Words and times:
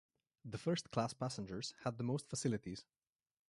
The 0.43 0.57
first 0.57 0.89
class 0.89 1.13
passengers 1.13 1.75
had 1.83 1.99
the 1.99 2.03
most 2.03 2.27
facilities. 2.27 2.85